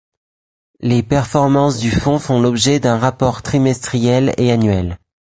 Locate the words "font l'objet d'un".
2.17-2.97